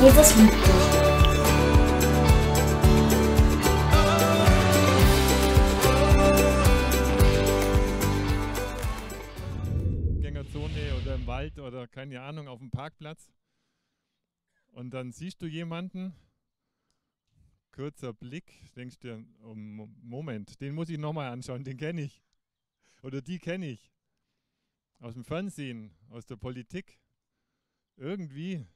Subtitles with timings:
[0.00, 1.08] Jesus liebt dich.
[11.02, 13.32] Oder im Wald oder keine Ahnung auf dem Parkplatz.
[14.72, 16.14] Und dann siehst du jemanden,
[17.72, 22.22] kurzer Blick, denkst dir, oh, Mo- Moment, den muss ich nochmal anschauen, den kenne ich.
[23.02, 23.90] Oder die kenne ich.
[24.98, 26.98] Aus dem Fernsehen, aus der Politik.
[27.96, 28.66] Irgendwie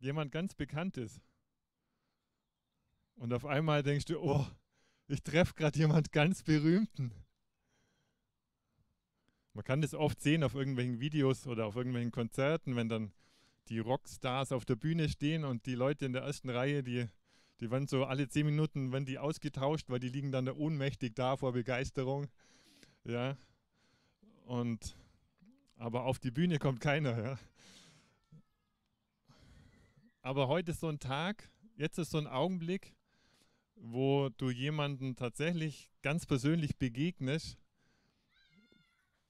[0.00, 1.20] jemand ganz Bekanntes.
[3.16, 4.46] Und auf einmal denkst du, oh,
[5.08, 7.12] ich treffe gerade jemand ganz Berühmten.
[9.54, 13.12] Man kann das oft sehen auf irgendwelchen Videos oder auf irgendwelchen Konzerten, wenn dann
[13.68, 17.06] die Rockstars auf der Bühne stehen und die Leute in der ersten Reihe, die,
[17.60, 21.14] die werden so alle zehn Minuten werden die ausgetauscht, weil die liegen dann da ohnmächtig
[21.14, 22.28] da vor Begeisterung.
[23.04, 23.36] Ja.
[24.44, 24.96] Und
[25.76, 27.38] aber auf die Bühne kommt keiner, ja.
[30.28, 32.94] Aber heute ist so ein Tag, jetzt ist so ein Augenblick,
[33.76, 37.56] wo du jemanden tatsächlich ganz persönlich begegnest,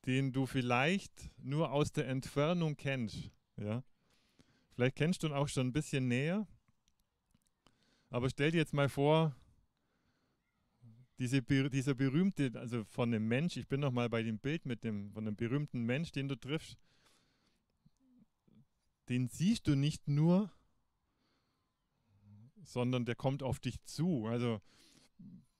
[0.06, 3.30] den du vielleicht nur aus der Entfernung kennst.
[3.56, 3.84] Ja?
[4.72, 6.48] Vielleicht kennst du ihn auch schon ein bisschen näher.
[8.10, 9.36] Aber stell dir jetzt mal vor,
[11.20, 14.82] diese, dieser berühmte, also von einem Mensch, ich bin noch mal bei dem Bild mit
[14.82, 16.76] dem, von einem berühmten Mensch, den du triffst,
[19.08, 20.50] den siehst du nicht nur,
[22.68, 24.26] sondern der kommt auf dich zu.
[24.26, 24.60] Also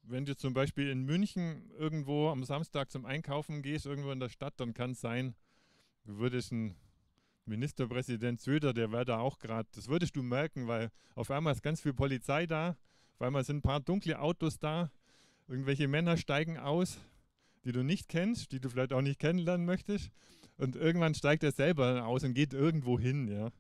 [0.03, 4.29] wenn du zum Beispiel in München irgendwo am Samstag zum Einkaufen gehst, irgendwo in der
[4.29, 5.35] Stadt, dann kann es sein,
[6.05, 6.77] du würdest ein
[7.45, 11.63] Ministerpräsident Söder, der wäre da auch gerade, das würdest du merken, weil auf einmal ist
[11.63, 12.77] ganz viel Polizei da,
[13.15, 14.91] auf einmal sind ein paar dunkle Autos da,
[15.47, 16.99] irgendwelche Männer steigen aus,
[17.65, 20.11] die du nicht kennst, die du vielleicht auch nicht kennenlernen möchtest
[20.59, 23.51] und irgendwann steigt er selber aus und geht irgendwo hin, ja.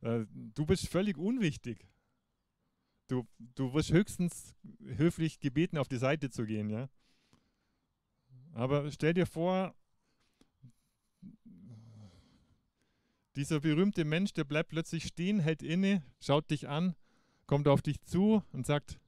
[0.00, 1.86] Äh, Du bist völlig unwichtig.
[3.08, 4.54] Du, du wirst höchstens
[4.96, 6.88] höflich gebeten, auf die Seite zu gehen, ja.
[8.52, 9.74] Aber stell dir vor,
[13.34, 16.94] dieser berühmte Mensch, der bleibt plötzlich stehen, hält inne, schaut dich an,
[17.46, 18.98] kommt auf dich zu und sagt,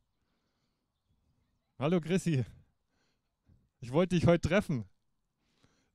[1.79, 2.45] Hallo Chrissy,
[3.81, 4.85] ich wollte dich heute treffen.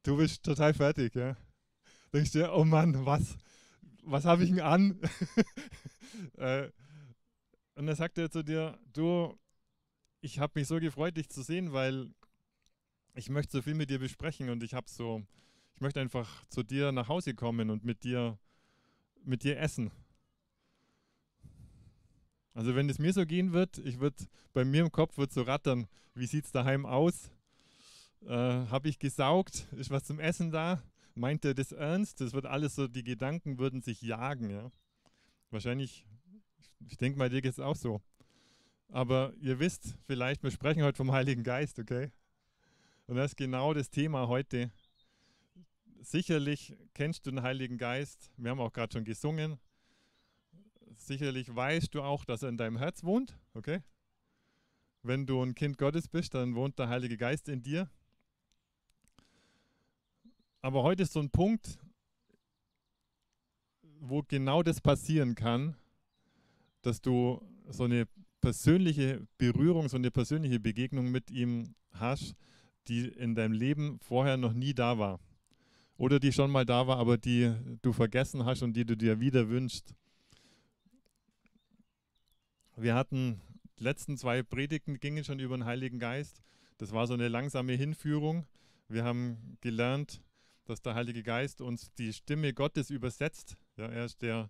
[0.03, 1.37] Du bist total fertig, ja.
[2.13, 3.37] Denkst dir, oh Mann, was,
[4.03, 4.99] was habe ich denn an?
[6.37, 6.69] äh,
[7.75, 9.37] und er zu dir, du,
[10.21, 12.09] ich habe mich so gefreut, dich zu sehen, weil
[13.13, 15.23] ich möchte so viel mit dir besprechen und ich habe so,
[15.75, 18.37] ich möchte einfach zu dir nach Hause kommen und mit dir,
[19.23, 19.91] mit dir essen.
[22.53, 25.41] Also wenn es mir so gehen wird, ich würde, bei mir im Kopf wird so
[25.41, 27.29] rattern, wie sieht es daheim aus?
[28.21, 29.67] Äh, habe ich gesaugt?
[29.73, 30.81] Ist was zum Essen da?
[31.13, 32.21] Meint er das ernst?
[32.21, 34.71] Das wird alles so, die Gedanken würden sich jagen, ja.
[35.51, 36.05] Wahrscheinlich
[36.87, 38.01] ich denke mal, dir geht es auch so.
[38.89, 42.11] Aber ihr wisst vielleicht, wir sprechen heute vom Heiligen Geist, okay?
[43.07, 44.71] Und das ist genau das Thema heute.
[46.01, 48.31] Sicherlich kennst du den Heiligen Geist.
[48.37, 49.59] Wir haben auch gerade schon gesungen.
[50.95, 53.81] Sicherlich weißt du auch, dass er in deinem Herz wohnt, okay?
[55.03, 57.89] Wenn du ein Kind Gottes bist, dann wohnt der Heilige Geist in dir.
[60.61, 61.77] Aber heute ist so ein Punkt,
[63.99, 65.75] wo genau das passieren kann,
[66.85, 68.07] dass du so eine
[68.41, 72.35] persönliche Berührung, so eine persönliche Begegnung mit ihm hast,
[72.87, 75.19] die in deinem Leben vorher noch nie da war.
[75.97, 79.19] Oder die schon mal da war, aber die du vergessen hast und die du dir
[79.19, 79.95] wieder wünschst.
[82.75, 83.41] Wir hatten
[83.79, 86.41] die letzten zwei Predigten gingen schon über den Heiligen Geist.
[86.77, 88.45] Das war so eine langsame Hinführung.
[88.89, 90.21] Wir haben gelernt,
[90.65, 93.57] dass der Heilige Geist uns die Stimme Gottes übersetzt.
[93.77, 94.49] Ja, er ist der,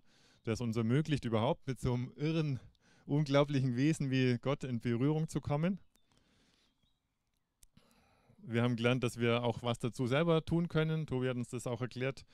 [0.52, 2.60] es uns ermöglicht, überhaupt mit so einem irren,
[3.06, 5.78] unglaublichen Wesen wie Gott in Berührung zu kommen.
[8.38, 11.06] Wir haben gelernt, dass wir auch was dazu selber tun können.
[11.06, 12.24] Tobi hat uns das auch erklärt,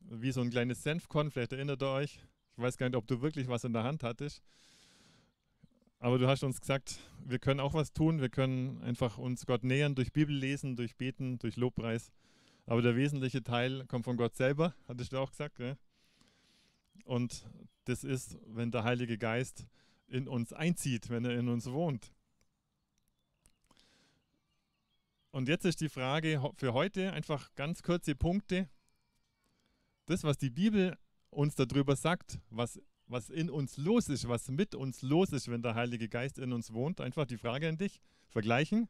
[0.00, 1.30] wie so ein kleines Senfkorn.
[1.30, 2.20] Vielleicht erinnert ihr euch.
[2.56, 4.42] Ich weiß gar nicht, ob du wirklich was in der Hand hattest.
[5.98, 8.20] Aber du hast uns gesagt, wir können auch was tun.
[8.20, 12.10] Wir können einfach uns Gott nähern durch Bibellesen, durch Beten, durch Lobpreis.
[12.66, 15.56] Aber der wesentliche Teil kommt von Gott selber, hattest du auch gesagt.
[15.56, 15.76] Gell?
[17.04, 17.46] Und
[17.84, 19.66] das ist, wenn der Heilige Geist
[20.06, 22.12] in uns einzieht, wenn er in uns wohnt.
[25.32, 28.68] Und jetzt ist die Frage für heute einfach ganz kurze Punkte.
[30.06, 30.98] Das, was die Bibel
[31.30, 35.62] uns darüber sagt, was, was in uns los ist, was mit uns los ist, wenn
[35.62, 37.00] der Heilige Geist in uns wohnt.
[37.00, 38.00] Einfach die Frage an dich.
[38.28, 38.88] Vergleichen.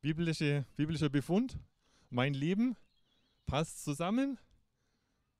[0.00, 1.58] Biblische, biblischer Befund.
[2.10, 2.76] Mein Leben
[3.46, 4.38] passt zusammen.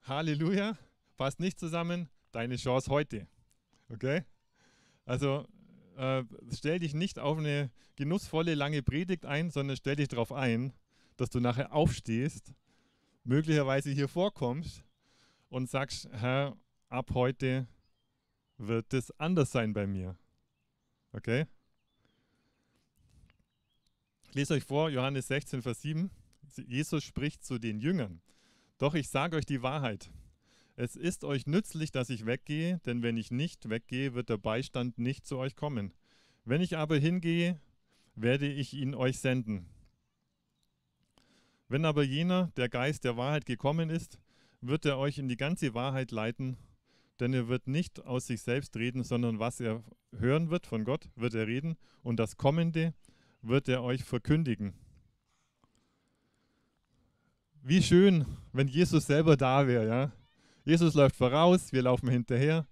[0.03, 0.77] Halleluja.
[1.19, 2.09] Passt nicht zusammen.
[2.31, 3.27] deine Chance heute.
[3.89, 4.25] Okay?
[5.05, 5.47] Also
[5.97, 6.23] äh,
[6.55, 10.73] stell dich nicht auf eine genussvolle lange Predigt ein, sondern stell dich darauf ein,
[11.17, 12.55] dass du nachher aufstehst,
[13.25, 14.85] möglicherweise hier vorkommst
[15.49, 16.57] und sagst, Herr,
[16.89, 17.67] ab heute
[18.57, 20.17] wird es anders sein bei mir.
[21.13, 21.47] Okay?
[24.23, 26.11] Ich lese euch vor, Johannes 16, Vers 7.
[26.67, 28.21] Jesus spricht zu den Jüngern.
[28.77, 30.13] Doch ich sage euch die Wahrheit.
[30.81, 34.97] Es ist euch nützlich, dass ich weggehe, denn wenn ich nicht weggehe, wird der Beistand
[34.97, 35.93] nicht zu euch kommen.
[36.45, 37.61] Wenn ich aber hingehe,
[38.15, 39.67] werde ich ihn euch senden.
[41.67, 44.21] Wenn aber jener, der Geist der Wahrheit gekommen ist,
[44.61, 46.57] wird er euch in die ganze Wahrheit leiten,
[47.19, 49.83] denn er wird nicht aus sich selbst reden, sondern was er
[50.17, 52.95] hören wird von Gott, wird er reden, und das Kommende
[53.43, 54.75] wird er euch verkündigen.
[57.65, 60.13] Wie schön, wenn Jesus selber da wäre, ja.
[60.69, 62.67] Jesus läuft voraus, wir laufen hinterher.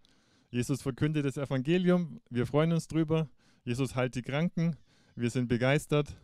[0.51, 3.27] Jesus verkündet das Evangelium, wir freuen uns drüber.
[3.65, 4.77] Jesus heilt die Kranken,
[5.15, 6.15] wir sind begeistert.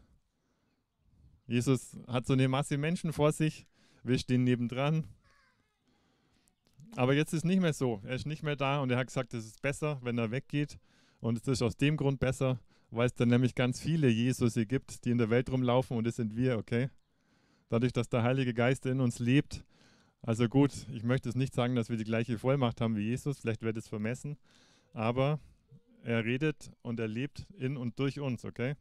[1.46, 3.66] Jesus hat so eine Masse Menschen vor sich,
[4.04, 5.06] wir stehen nebendran.
[6.94, 8.02] Aber jetzt ist nicht mehr so.
[8.04, 10.78] Er ist nicht mehr da und er hat gesagt, es ist besser, wenn er weggeht.
[11.20, 12.60] Und es ist aus dem Grund besser,
[12.90, 16.16] weil es dann nämlich ganz viele Jesus gibt, die in der Welt rumlaufen und das
[16.16, 16.90] sind wir, okay?
[17.70, 19.64] Dadurch, dass der Heilige Geist in uns lebt.
[20.22, 23.40] Also gut, ich möchte es nicht sagen, dass wir die gleiche Vollmacht haben wie Jesus,
[23.40, 24.38] vielleicht wird es vermessen,
[24.92, 25.40] aber
[26.04, 28.76] er redet und er lebt in und durch uns, okay?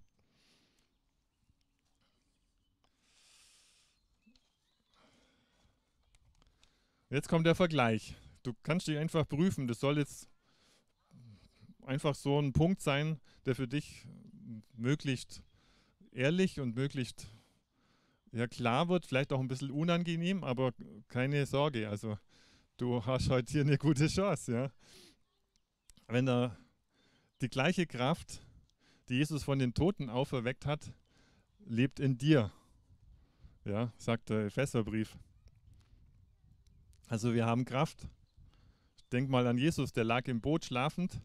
[7.10, 8.16] Jetzt kommt der Vergleich.
[8.44, 9.68] Du kannst dich einfach prüfen.
[9.68, 10.30] Das soll jetzt
[11.86, 14.08] einfach so ein Punkt sein, der für dich
[14.78, 15.44] möglichst
[16.12, 17.28] ehrlich und möglichst
[18.32, 20.74] ja, klar wird, vielleicht auch ein bisschen unangenehm, aber
[21.10, 21.90] keine Sorge.
[21.90, 22.18] Also
[22.78, 24.54] du hast heute hier eine gute Chance.
[24.54, 24.72] Ja?
[26.08, 26.58] Wenn er
[27.42, 28.42] die gleiche Kraft,
[29.10, 30.94] die Jesus von den Toten auferweckt hat,
[31.66, 32.52] lebt in dir.
[33.66, 35.18] Ja, sagt der Epheserbrief.
[37.08, 38.08] Also wir haben Kraft.
[39.12, 41.22] Denk mal an Jesus, der lag im Boot schlafend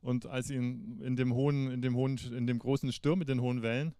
[0.00, 3.40] und als ihn in dem hohen, in dem hohen, in dem großen Sturm mit den
[3.40, 3.94] hohen Wellen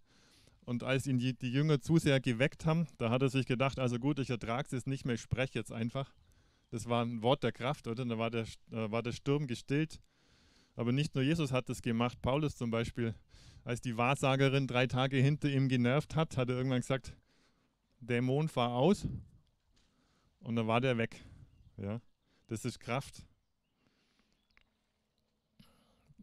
[0.67, 3.79] und als ihn die, die Jünger zu sehr geweckt haben, da hat er sich gedacht,
[3.79, 6.13] also gut, ich ertrage es nicht mehr, ich spreche jetzt einfach.
[6.71, 8.05] Das war ein Wort der Kraft, oder?
[8.05, 10.01] Da war der, da war der Sturm gestillt.
[10.75, 13.15] Aber nicht nur Jesus hat das gemacht, Paulus zum Beispiel,
[13.63, 17.15] als die Wahrsagerin drei Tage hinter ihm genervt hat, hat er irgendwann gesagt,
[18.01, 19.07] Dämon, fahr aus
[20.39, 21.23] und dann war der weg.
[21.77, 22.01] Ja,
[22.47, 23.25] das ist Kraft.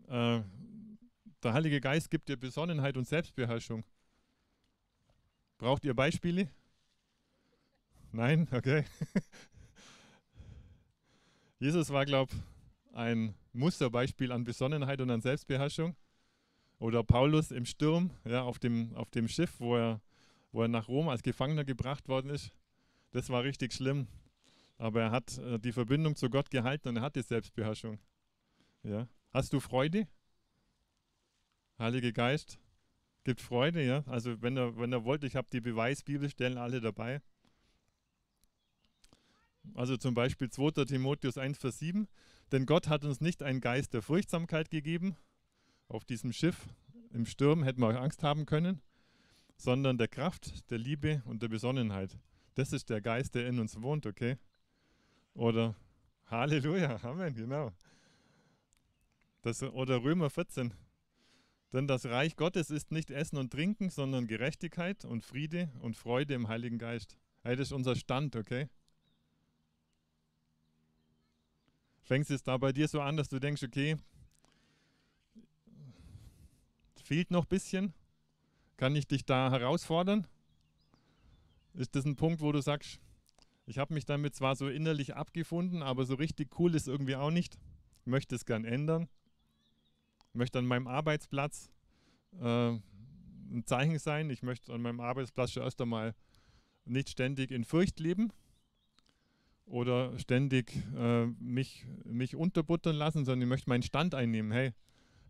[0.06, 0.43] Äh,
[1.43, 3.85] der Heilige Geist gibt dir Besonnenheit und Selbstbeherrschung.
[5.59, 6.49] Braucht ihr Beispiele?
[8.12, 8.49] Nein?
[8.53, 8.85] Okay.
[11.59, 15.97] Jesus war, glaube ich, ein Musterbeispiel an Besonnenheit und an Selbstbeherrschung.
[16.79, 20.01] Oder Paulus im Sturm, ja, auf dem, auf dem Schiff, wo er,
[20.53, 22.53] wo er nach Rom als Gefangener gebracht worden ist.
[23.12, 24.09] Das war richtig schlimm.
[24.77, 28.00] Aber er hat äh, die Verbindung zu Gott gehalten und er hat die Selbstbeherrschung.
[28.83, 29.09] Ja.
[29.33, 30.09] Hast du Freude?
[31.79, 32.59] Heilige Geist
[33.25, 34.05] gibt Freude, ja.
[34.06, 37.21] Also wenn er, wenn er wollt, ich habe die Beweisbibelstellen alle dabei.
[39.75, 40.85] Also zum Beispiel 2.
[40.85, 42.07] Timotheus 1, Vers 7.
[42.52, 45.16] Denn Gott hat uns nicht einen Geist der Furchtsamkeit gegeben.
[45.88, 46.69] Auf diesem Schiff
[47.12, 48.83] im Sturm hätten wir auch Angst haben können,
[49.57, 52.19] sondern der Kraft, der Liebe und der Besonnenheit.
[52.54, 54.37] Das ist der Geist, der in uns wohnt, okay?
[55.35, 55.75] Oder
[56.26, 57.73] Halleluja, Amen, genau.
[59.43, 60.73] Das, oder Römer 14.
[61.75, 66.33] Denn das Reich Gottes ist nicht Essen und Trinken, sondern Gerechtigkeit und Friede und Freude
[66.35, 67.19] im Heiligen Geist.
[67.43, 68.69] Hey, das ist unser Stand, okay?
[72.02, 73.97] Fängst es da bei dir so an, dass du denkst, okay,
[77.02, 77.93] fehlt noch ein bisschen?
[78.76, 80.28] Kann ich dich da herausfordern?
[81.73, 83.00] Ist das ein Punkt, wo du sagst,
[83.66, 87.33] ich habe mich damit zwar so innerlich abgefunden, aber so richtig cool ist irgendwie auch
[87.33, 87.59] nicht.
[88.02, 89.09] Ich möchte es gern ändern.
[90.35, 91.71] Ich möchte an meinem Arbeitsplatz
[92.41, 94.31] äh, ein Zeichen sein.
[94.31, 96.12] Ich möchte an meinem Arbeitsplatz schon erst einmal
[96.85, 98.33] nicht ständig in Furcht leben
[99.64, 104.50] oder ständig äh, mich, mich unterbuttern lassen, sondern ich möchte meinen Stand einnehmen.
[104.50, 104.75] Hey,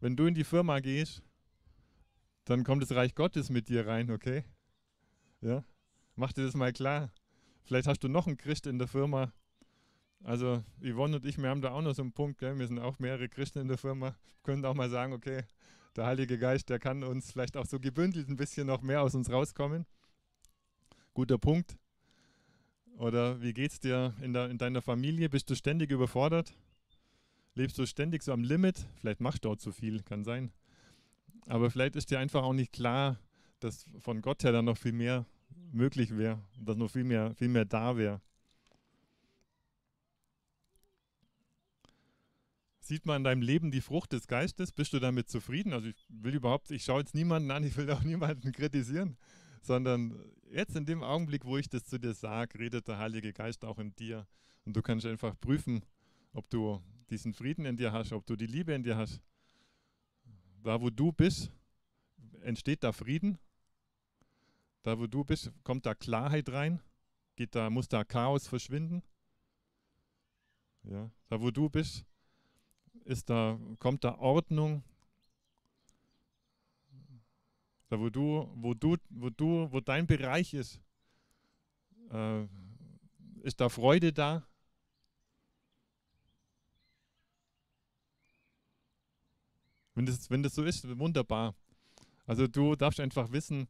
[0.00, 1.22] wenn du in die Firma gehst,
[2.46, 4.44] dann kommt das Reich Gottes mit dir rein, okay?
[5.42, 5.64] Ja,
[6.16, 7.12] mach dir das mal klar.
[7.64, 9.34] Vielleicht hast du noch einen Christ in der Firma.
[10.24, 12.58] Also Yvonne und ich, wir haben da auch noch so einen Punkt, gell?
[12.58, 14.16] wir sind auch mehrere Christen in der Firma.
[14.42, 15.44] Können auch mal sagen, okay,
[15.94, 19.14] der Heilige Geist, der kann uns vielleicht auch so gebündelt ein bisschen noch mehr aus
[19.14, 19.86] uns rauskommen.
[21.12, 21.76] Guter Punkt.
[22.96, 25.28] Oder wie geht es dir in, der, in deiner Familie?
[25.28, 26.52] Bist du ständig überfordert?
[27.54, 30.52] lebst du ständig so am Limit, vielleicht machst du auch zu viel, kann sein.
[31.46, 33.18] Aber vielleicht ist dir einfach auch nicht klar,
[33.60, 35.26] dass von Gott her dann noch viel mehr
[35.72, 38.20] möglich wäre, dass noch viel mehr, viel mehr da wäre.
[42.84, 44.70] Sieht man in deinem Leben die Frucht des Geistes?
[44.70, 45.72] Bist du damit zufrieden?
[45.72, 49.16] Also ich will überhaupt, ich schaue jetzt niemanden an, ich will auch niemanden kritisieren,
[49.62, 53.64] sondern jetzt in dem Augenblick, wo ich das zu dir sage, redet der Heilige Geist
[53.64, 54.26] auch in dir.
[54.66, 55.82] Und du kannst einfach prüfen,
[56.34, 59.18] ob du diesen Frieden in dir hast, ob du die Liebe in dir hast.
[60.62, 61.50] Da, wo du bist,
[62.42, 63.38] entsteht da Frieden.
[64.82, 66.82] Da, wo du bist, kommt da Klarheit rein.
[67.36, 69.02] Geht da, muss da Chaos verschwinden.
[70.82, 72.04] Ja, da, wo du bist,
[73.04, 74.82] ist da, kommt da Ordnung.
[77.88, 80.80] Da wo du, wo du, wo du, wo dein Bereich ist,
[82.10, 82.44] äh,
[83.42, 84.46] ist da Freude da.
[89.94, 91.54] Wenn das, wenn das so ist, wunderbar.
[92.26, 93.68] Also du darfst einfach wissen,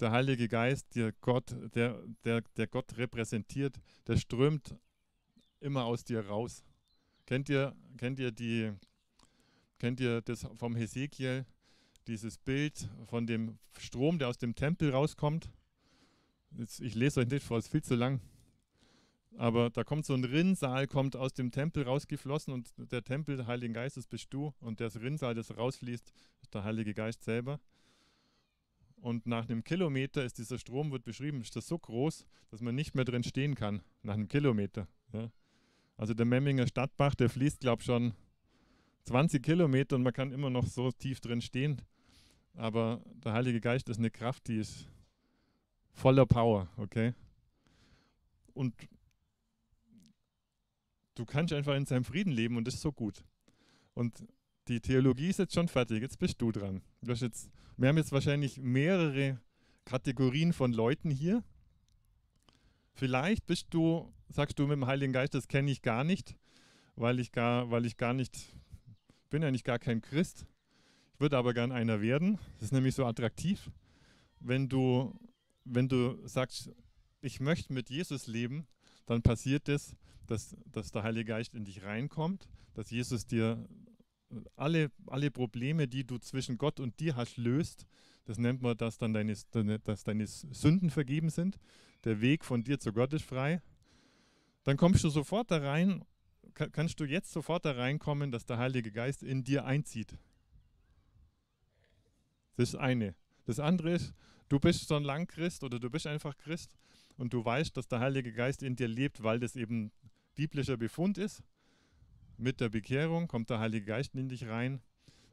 [0.00, 4.76] der Heilige Geist, der Gott, der, der, der Gott repräsentiert, der strömt
[5.60, 6.62] immer aus dir raus.
[7.26, 8.72] Kennt ihr, kennt ihr die,
[9.80, 11.44] kennt ihr das vom Hesekiel,
[12.06, 15.50] dieses Bild von dem Strom, der aus dem Tempel rauskommt?
[16.52, 18.20] Jetzt, ich lese euch nicht vor, es ist viel zu lang.
[19.36, 23.46] Aber da kommt so ein Rinnsal, kommt aus dem Tempel rausgeflossen und der Tempel des
[23.48, 27.60] Heiligen Geistes bist du und das Rinnsal, das rausfließt, ist der Heilige Geist selber.
[28.96, 32.76] Und nach einem Kilometer ist dieser Strom, wird beschrieben, ist das so groß, dass man
[32.76, 34.86] nicht mehr drin stehen kann, nach einem Kilometer.
[35.12, 35.30] Ja.
[35.96, 38.14] Also der Memminger Stadtbach, der fließt, glaube ich, schon
[39.04, 41.80] 20 Kilometer und man kann immer noch so tief drin stehen.
[42.54, 44.88] Aber der Heilige Geist ist eine Kraft, die ist
[45.92, 47.14] voller Power, okay?
[48.54, 48.74] Und
[51.14, 53.24] du kannst einfach in seinem Frieden leben und das ist so gut.
[53.94, 54.26] Und
[54.68, 56.82] die Theologie ist jetzt schon fertig, jetzt bist du dran.
[57.02, 59.40] Du jetzt, wir haben jetzt wahrscheinlich mehrere
[59.84, 61.44] Kategorien von Leuten hier.
[62.94, 66.36] Vielleicht bist du, sagst du mit dem Heiligen Geist, das kenne ich gar nicht,
[66.94, 68.54] weil ich gar, weil ich gar nicht,
[69.30, 70.46] bin eigentlich gar kein Christ.
[71.14, 72.38] Ich würde aber gern einer werden.
[72.54, 73.70] Das ist nämlich so attraktiv.
[74.40, 75.18] Wenn du,
[75.64, 76.70] wenn du sagst,
[77.20, 78.66] ich möchte mit Jesus leben,
[79.06, 83.66] dann passiert es, dass, dass der Heilige Geist in dich reinkommt, dass Jesus dir
[84.56, 87.86] alle, alle Probleme, die du zwischen Gott und dir hast, löst.
[88.24, 89.34] Das nennt man, dass dann deine,
[89.84, 91.58] dass deine Sünden vergeben sind
[92.06, 93.60] der Weg von dir zu Gott ist frei,
[94.66, 96.04] dann kommst du sofort da rein,
[96.54, 100.18] kannst du jetzt sofort da reinkommen, dass der Heilige Geist in dir einzieht.
[102.56, 103.14] Das ist eine.
[103.44, 104.12] Das andere ist,
[104.48, 106.74] du bist schon lang Christ oder du bist einfach Christ
[107.16, 109.92] und du weißt, dass der Heilige Geist in dir lebt, weil das eben
[110.34, 111.44] biblischer Befund ist.
[112.36, 114.82] Mit der Bekehrung kommt der Heilige Geist in dich rein,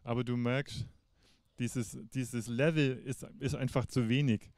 [0.04, 0.86] aber du merkst,
[1.58, 4.52] dieses, dieses Level ist, ist einfach zu wenig.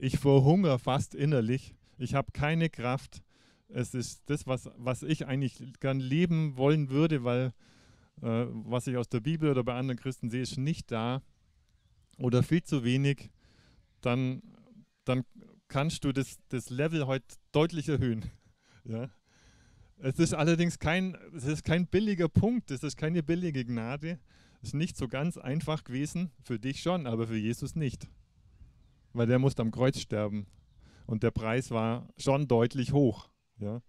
[0.00, 1.76] Ich verhungere fast innerlich.
[1.96, 3.22] Ich habe keine Kraft.
[3.68, 7.52] Es ist das, was, was ich eigentlich gern leben wollen würde, weil
[8.22, 11.22] äh, was ich aus der Bibel oder bei anderen Christen sehe, ist nicht da
[12.18, 13.30] oder viel zu wenig.
[14.00, 14.42] Dann,
[15.04, 15.24] dann
[15.68, 18.30] kannst du das, das Level heute deutlich erhöhen.
[18.84, 19.10] ja?
[19.98, 24.20] Es ist allerdings kein, es ist kein billiger Punkt, es ist keine billige Gnade.
[24.62, 28.08] Es ist nicht so ganz einfach gewesen, für dich schon, aber für Jesus nicht
[29.16, 30.46] weil der musste am Kreuz sterben.
[31.06, 33.28] Und der Preis war schon deutlich hoch.
[33.58, 33.80] Ja?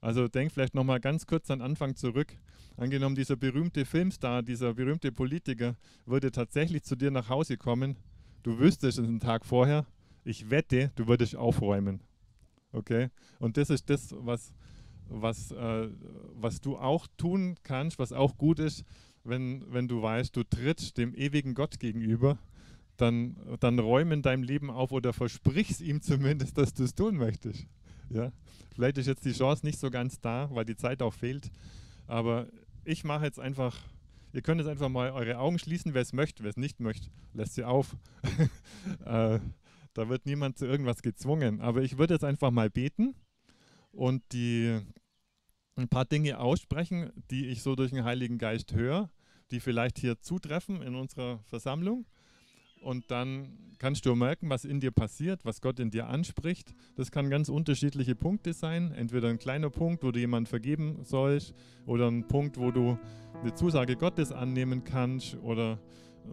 [0.00, 2.36] Also denk vielleicht nochmal ganz kurz an Anfang zurück.
[2.76, 7.96] Angenommen, dieser berühmte Filmstar, dieser berühmte Politiker würde tatsächlich zu dir nach Hause kommen.
[8.42, 9.86] Du wüsstest es einen Tag vorher.
[10.24, 12.00] Ich wette, du würdest aufräumen.
[12.72, 13.10] Okay?
[13.38, 14.54] Und das ist das, was,
[15.08, 15.88] was, äh,
[16.34, 18.84] was du auch tun kannst, was auch gut ist,
[19.24, 22.38] wenn, wenn du weißt, du trittst dem ewigen Gott gegenüber
[22.96, 27.16] dann, dann räum in deinem Leben auf oder versprich's ihm zumindest, dass du es tun
[27.16, 27.66] möchtest.
[28.10, 28.32] Ja?
[28.74, 31.50] Vielleicht ist jetzt die Chance nicht so ganz da, weil die Zeit auch fehlt.
[32.06, 32.46] Aber
[32.84, 33.76] ich mache jetzt einfach,
[34.32, 37.08] ihr könnt jetzt einfach mal eure Augen schließen, wer es möchte, wer es nicht möchte,
[37.32, 37.96] lässt sie auf.
[39.04, 39.38] äh,
[39.94, 41.60] da wird niemand zu irgendwas gezwungen.
[41.60, 43.14] Aber ich würde jetzt einfach mal beten
[43.92, 44.80] und die
[45.76, 49.10] ein paar Dinge aussprechen, die ich so durch den Heiligen Geist höre,
[49.50, 52.06] die vielleicht hier zutreffen in unserer Versammlung.
[52.80, 56.74] Und dann kannst du merken, was in dir passiert, was Gott in dir anspricht.
[56.96, 58.92] Das kann ganz unterschiedliche Punkte sein.
[58.92, 61.54] Entweder ein kleiner Punkt, wo du jemand vergeben sollst,
[61.86, 62.98] oder ein Punkt, wo du
[63.40, 65.78] eine Zusage Gottes annehmen kannst, oder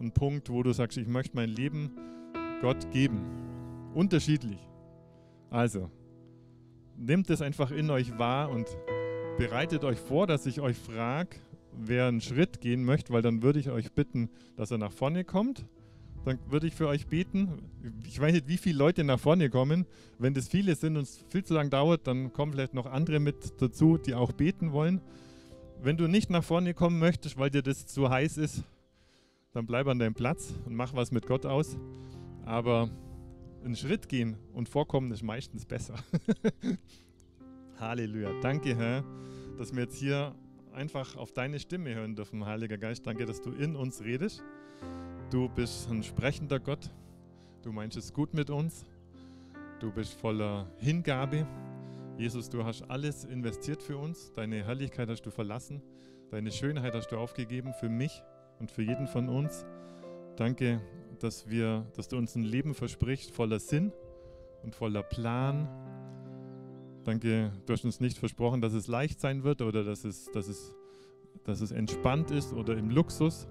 [0.00, 1.90] ein Punkt, wo du sagst, ich möchte mein Leben
[2.60, 3.20] Gott geben.
[3.94, 4.58] Unterschiedlich.
[5.50, 5.90] Also,
[6.96, 8.66] nehmt es einfach in euch wahr und
[9.38, 11.36] bereitet euch vor, dass ich euch frage,
[11.72, 15.24] wer einen Schritt gehen möchte, weil dann würde ich euch bitten, dass er nach vorne
[15.24, 15.64] kommt.
[16.28, 17.48] Dann würde ich für euch beten.
[18.06, 19.86] Ich weiß nicht, wie viele Leute nach vorne kommen.
[20.18, 23.18] Wenn das viele sind und es viel zu lang dauert, dann kommen vielleicht noch andere
[23.18, 25.00] mit dazu, die auch beten wollen.
[25.82, 28.62] Wenn du nicht nach vorne kommen möchtest, weil dir das zu heiß ist,
[29.52, 31.78] dann bleib an deinem Platz und mach was mit Gott aus.
[32.44, 32.90] Aber
[33.64, 35.94] einen Schritt gehen und vorkommen ist meistens besser.
[37.80, 38.38] Halleluja.
[38.42, 39.02] Danke, Herr,
[39.56, 40.34] dass wir jetzt hier
[40.74, 43.06] einfach auf deine Stimme hören dürfen, Heiliger Geist.
[43.06, 44.44] Danke, dass du in uns redest.
[45.30, 46.90] Du bist ein sprechender Gott.
[47.62, 48.86] Du meinst es gut mit uns.
[49.78, 51.46] Du bist voller Hingabe.
[52.16, 54.32] Jesus, du hast alles investiert für uns.
[54.32, 55.82] Deine Herrlichkeit hast du verlassen.
[56.30, 58.22] Deine Schönheit hast du aufgegeben für mich
[58.58, 59.66] und für jeden von uns.
[60.36, 60.80] Danke,
[61.18, 63.92] dass, wir, dass du uns ein Leben versprichst voller Sinn
[64.62, 65.68] und voller Plan.
[67.04, 70.48] Danke, du hast uns nicht versprochen, dass es leicht sein wird oder dass es, dass
[70.48, 70.74] es,
[71.44, 73.46] dass es entspannt ist oder im Luxus,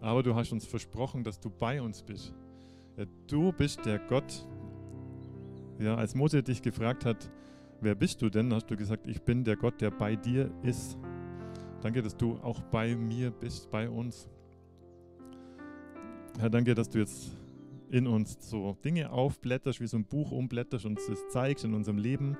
[0.00, 2.34] aber du hast uns versprochen, dass du bei uns bist.
[2.96, 4.46] Ja, du bist der Gott.
[5.78, 7.30] Ja, als Mose dich gefragt hat,
[7.80, 10.96] wer bist du denn, hast du gesagt, ich bin der Gott, der bei dir ist.
[11.82, 14.28] Danke, dass du auch bei mir bist, bei uns.
[16.38, 17.32] Herr, danke, dass du jetzt
[17.90, 21.98] in uns so Dinge aufblätterst, wie so ein Buch umblätterst und es zeigst in unserem
[21.98, 22.36] Leben.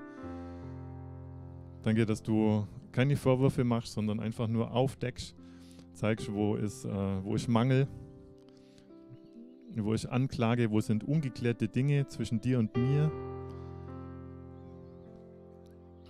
[1.83, 5.37] Danke, dass du keine Vorwürfe machst, sondern einfach nur aufdeckst,
[5.95, 7.89] zeigst, wo ist, äh, wo ist Mangel,
[9.77, 13.11] wo ist Anklage, wo sind ungeklärte Dinge zwischen dir und mir.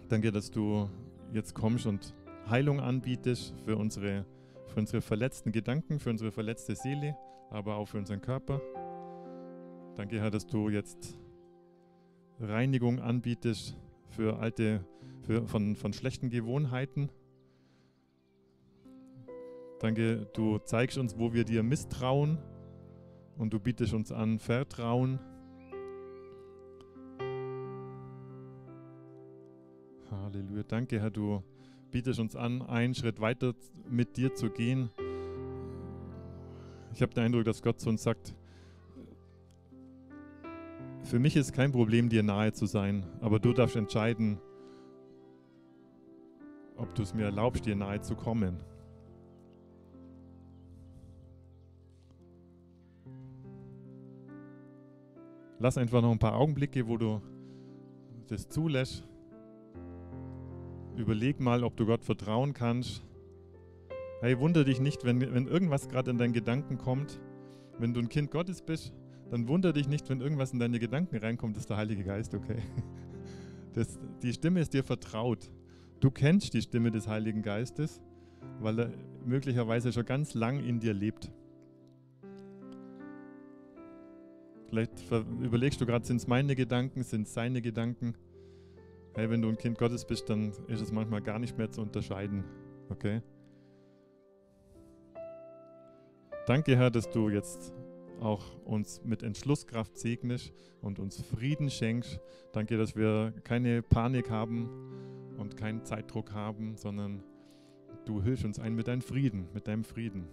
[0.08, 0.88] Danke, dass du
[1.32, 2.14] jetzt kommst und
[2.48, 4.26] Heilung anbietest für unsere,
[4.66, 7.16] für unsere verletzten Gedanken, für unsere verletzte Seele
[7.54, 8.60] aber auch für unseren Körper.
[9.96, 11.16] Danke, Herr, dass du jetzt
[12.40, 13.76] Reinigung anbietest
[14.08, 14.84] für alte,
[15.22, 17.10] für, von, von schlechten Gewohnheiten.
[19.84, 22.38] Danke, du zeigst uns, wo wir dir misstrauen
[23.36, 25.18] und du bietest uns an Vertrauen.
[30.10, 30.62] Halleluja.
[30.66, 31.42] Danke, Herr, du
[31.90, 33.54] bietest uns an, einen Schritt weiter
[33.88, 34.90] mit dir zu gehen
[36.94, 38.36] ich habe den Eindruck, dass Gott zu uns sagt,
[41.02, 44.38] für mich ist kein Problem, dir nahe zu sein, aber du darfst entscheiden,
[46.76, 48.62] ob du es mir erlaubst, dir nahe zu kommen.
[55.58, 57.20] Lass einfach noch ein paar Augenblicke, wo du
[58.28, 59.06] das zulässt.
[60.96, 63.04] Überleg mal, ob du Gott vertrauen kannst
[64.24, 67.20] Hey, wundere dich nicht, wenn, wenn irgendwas gerade in deinen Gedanken kommt.
[67.78, 68.94] Wenn du ein Kind Gottes bist,
[69.30, 72.34] dann wundere dich nicht, wenn irgendwas in deine Gedanken reinkommt, das ist der Heilige Geist,
[72.34, 72.56] okay?
[73.74, 75.50] Das, die Stimme ist dir vertraut.
[76.00, 78.00] Du kennst die Stimme des Heiligen Geistes,
[78.60, 78.90] weil er
[79.26, 81.30] möglicherweise schon ganz lang in dir lebt.
[84.74, 85.08] Vielleicht
[85.40, 88.16] überlegst du gerade, sind es meine Gedanken, sind es seine Gedanken?
[89.14, 91.80] Hey, wenn du ein Kind Gottes bist, dann ist es manchmal gar nicht mehr zu
[91.80, 92.42] unterscheiden.
[92.88, 93.22] Okay?
[96.48, 97.72] Danke, Herr, dass du jetzt
[98.18, 102.18] auch uns mit Entschlusskraft segnest und uns Frieden schenkst.
[102.50, 104.68] Danke, dass wir keine Panik haben
[105.38, 107.22] und keinen Zeitdruck haben, sondern
[108.06, 110.26] du hilfst uns ein mit deinem Frieden, mit deinem Frieden.